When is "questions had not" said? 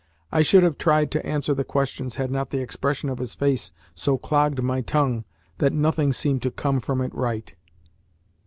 1.63-2.49